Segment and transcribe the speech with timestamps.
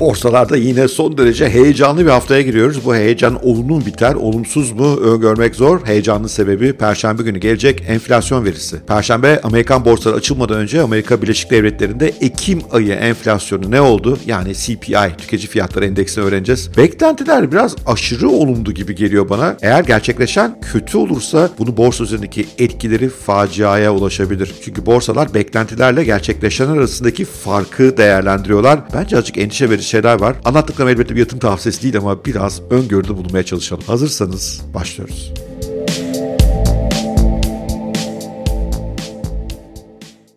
[0.00, 2.84] Borsalarda yine son derece heyecanlı bir haftaya giriyoruz.
[2.84, 5.86] Bu heyecan olumlu mu biter, olumsuz mu öngörmek zor.
[5.86, 8.76] Heyecanlı sebebi Perşembe günü gelecek enflasyon verisi.
[8.86, 14.18] Perşembe Amerikan borsaları açılmadan önce Amerika Birleşik Devletleri'nde Ekim ayı enflasyonu ne oldu?
[14.26, 16.76] Yani CPI, tüketici fiyatları endeksini öğreneceğiz.
[16.76, 19.56] Beklentiler biraz aşırı olumlu gibi geliyor bana.
[19.62, 24.54] Eğer gerçekleşen kötü olursa bunu borsa üzerindeki etkileri faciaya ulaşabilir.
[24.64, 28.80] Çünkü borsalar beklentilerle gerçekleşen arasındaki farkı değerlendiriyorlar.
[28.94, 30.36] Bence azıcık endişe verici şeyler var.
[30.44, 33.84] Anlattıklarım elbette bir yatırım tavsiyesi değil ama biraz öngörüde bulunmaya çalışalım.
[33.86, 35.32] Hazırsanız başlıyoruz.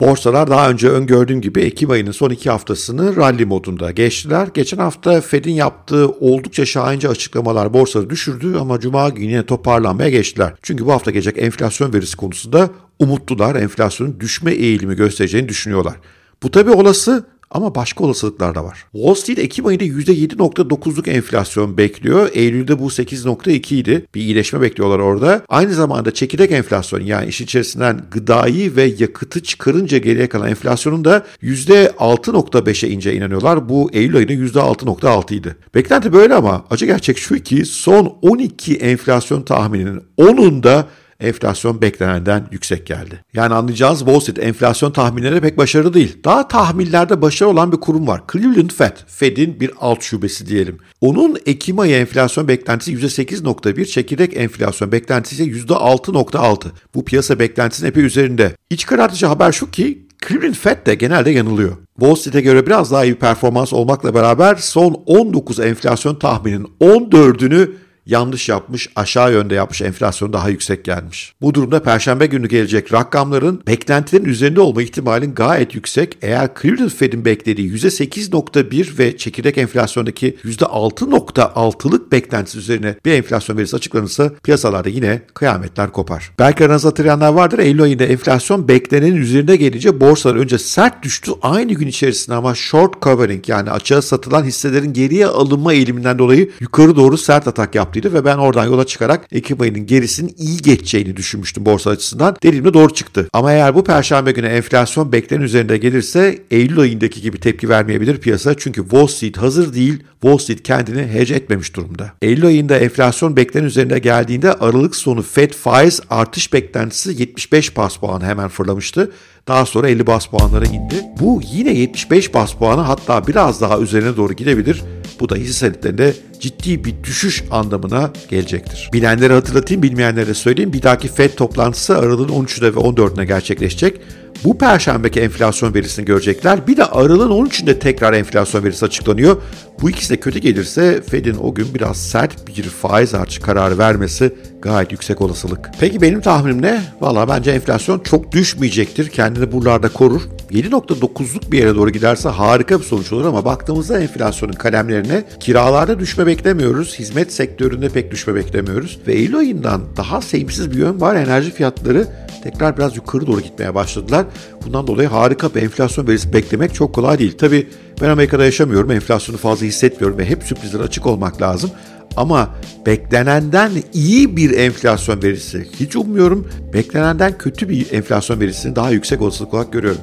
[0.00, 4.48] Borsalar daha önce öngördüğüm gibi Ekim ayının son iki haftasını rally modunda geçtiler.
[4.54, 10.54] Geçen hafta Fed'in yaptığı oldukça şahince açıklamalar borsaları düşürdü ama Cuma günü yine toparlanmaya geçtiler.
[10.62, 15.94] Çünkü bu hafta gelecek enflasyon verisi konusunda umutlular enflasyonun düşme eğilimi göstereceğini düşünüyorlar.
[16.42, 18.84] Bu tabi olası ama başka olasılıklar da var.
[18.92, 22.30] Wall Street Ekim ayında %7.9'luk enflasyon bekliyor.
[22.32, 24.06] Eylül'de bu 8.2 idi.
[24.14, 25.42] Bir iyileşme bekliyorlar orada.
[25.48, 31.26] Aynı zamanda çekirdek enflasyon yani iş içerisinden gıdayı ve yakıtı çıkarınca geriye kalan enflasyonun da
[31.42, 33.68] %6.5'e ince inanıyorlar.
[33.68, 35.56] Bu Eylül ayında %6.6 idi.
[35.74, 40.84] Beklenti böyle ama acı gerçek şu ki son 12 enflasyon tahmininin 10'unda
[41.24, 43.24] enflasyon beklenenden yüksek geldi.
[43.34, 46.16] Yani anlayacağınız Wall Street enflasyon tahminleri pek başarılı değil.
[46.24, 48.22] Daha tahminlerde başarılı olan bir kurum var.
[48.32, 50.78] Cleveland Fed, Fed'in bir alt şubesi diyelim.
[51.00, 56.66] Onun Ekim ayı enflasyon beklentisi %8.1, çekirdek enflasyon beklentisi ise %6.6.
[56.94, 58.56] Bu piyasa beklentisinin epey üzerinde.
[58.70, 61.76] İç karartıcı haber şu ki Cleveland Fed de genelde yanılıyor.
[61.98, 67.70] Wall Street'e göre biraz daha iyi bir performans olmakla beraber son 19 enflasyon tahminin 14'ünü
[68.06, 71.34] yanlış yapmış, aşağı yönde yapmış, enflasyon daha yüksek gelmiş.
[71.40, 76.18] Bu durumda perşembe günü gelecek rakamların beklentilerin üzerinde olma ihtimalin gayet yüksek.
[76.22, 84.30] Eğer Cleveland Fed'in beklediği %8.1 ve çekirdek enflasyondaki %6.6'lık beklentisi üzerine bir enflasyon verisi açıklanırsa
[84.42, 86.30] piyasalarda yine kıyametler kopar.
[86.38, 87.58] Belki aranızda hatırlayanlar vardır.
[87.58, 91.32] Eylül ayında enflasyon beklenenin üzerinde gelince borsalar önce sert düştü.
[91.42, 96.96] Aynı gün içerisinde ama short covering yani açığa satılan hisselerin geriye alınma eğiliminden dolayı yukarı
[96.96, 101.16] doğru sert atak yaptı yaptıydı ve ben oradan yola çıkarak Ekim ayının gerisinin iyi geçeceğini
[101.16, 102.36] düşünmüştüm borsa açısından.
[102.42, 103.28] Dediğimde doğru çıktı.
[103.32, 108.54] Ama eğer bu perşembe günü enflasyon beklenen üzerinde gelirse Eylül ayındaki gibi tepki vermeyebilir piyasa.
[108.54, 110.02] Çünkü Wall Street hazır değil.
[110.20, 112.12] Wall Street kendini hedge etmemiş durumda.
[112.22, 118.20] Eylül ayında enflasyon beklenen üzerinde geldiğinde Aralık sonu Fed faiz artış beklentisi 75 bas puan
[118.20, 119.12] hemen fırlamıştı.
[119.48, 120.94] Daha sonra 50 bas puanlara indi.
[121.20, 124.82] Bu yine 75 bas puanı hatta biraz daha üzerine doğru gidebilir.
[125.20, 128.90] Bu da hisse senetlerinde ciddi bir düşüş anlamına gelecektir.
[128.92, 130.72] Bilenlere hatırlatayım, bilmeyenlere söyleyeyim.
[130.72, 134.00] Bir dahaki FED toplantısı Aralık'ın 13'ünde ve 14'üne gerçekleşecek.
[134.44, 136.66] Bu perşembeki enflasyon verisini görecekler.
[136.66, 139.36] Bir de Aralık'ın 13'ünde tekrar enflasyon verisi açıklanıyor.
[139.82, 144.34] Bu ikisi de kötü gelirse Fed'in o gün biraz sert bir faiz artışı kararı vermesi
[144.62, 145.70] gayet yüksek olasılık.
[145.80, 146.80] Peki benim tahminim ne?
[147.00, 149.08] Valla bence enflasyon çok düşmeyecektir.
[149.08, 150.22] Kendini buralarda korur.
[150.50, 156.26] 7.9'luk bir yere doğru giderse harika bir sonuç olur ama baktığımızda enflasyonun kalemlerine kiralarda düşme
[156.26, 156.98] beklemiyoruz.
[156.98, 158.98] Hizmet sektöründe pek düşme beklemiyoruz.
[159.06, 161.14] Ve Eylül ayından daha sevimsiz bir yön var.
[161.14, 162.08] Enerji fiyatları
[162.42, 164.23] tekrar biraz yukarı doğru gitmeye başladılar.
[164.66, 167.38] Bundan dolayı harika bir enflasyon verisi beklemek çok kolay değil.
[167.38, 167.68] Tabii
[168.00, 171.70] ben Amerika'da yaşamıyorum, enflasyonu fazla hissetmiyorum ve hep sürprizlere açık olmak lazım.
[172.16, 172.54] Ama
[172.86, 176.48] beklenenden iyi bir enflasyon verisi hiç ummuyorum.
[176.72, 180.00] Beklenenden kötü bir enflasyon verisini daha yüksek olasılık olarak görüyorum.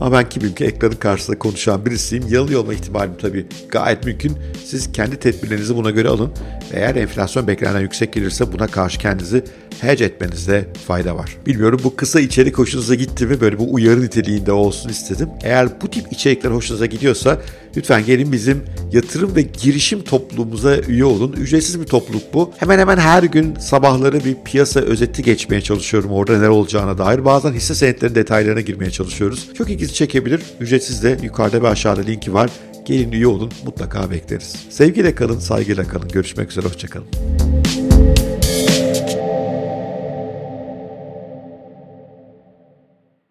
[0.00, 2.24] Ama ben kimim ki ekranın karşısında konuşan birisiyim.
[2.28, 4.32] Yanılıyor olma ihtimalim tabii gayet mümkün.
[4.64, 6.32] Siz kendi tedbirlerinizi buna göre alın.
[6.72, 9.44] Eğer enflasyon beklenenden yüksek gelirse buna karşı kendinizi
[9.80, 11.36] hedge etmenizde fayda var.
[11.46, 13.40] Bilmiyorum bu kısa içerik hoşunuza gitti mi?
[13.40, 15.28] Böyle bu uyarı niteliğinde olsun istedim.
[15.42, 17.40] Eğer bu tip içerikler hoşunuza gidiyorsa
[17.76, 18.62] lütfen gelin bizim
[18.92, 21.32] yatırım ve girişim topluluğumuza üye olun.
[21.32, 22.52] Ücretsiz bir topluluk bu.
[22.56, 27.24] Hemen hemen her gün sabahları bir piyasa özeti geçmeye çalışıyorum orada neler olacağına dair.
[27.24, 29.48] Bazen hisse senetlerinin detaylarına girmeye çalışıyoruz.
[29.58, 30.40] Çok ilginizi çekebilir.
[30.60, 32.50] Ücretsiz de yukarıda ve aşağıda linki var.
[32.84, 34.56] Gelin üye olun mutlaka bekleriz.
[34.70, 36.08] Sevgiyle kalın, saygıyla kalın.
[36.08, 37.06] Görüşmek üzere, hoşçakalın.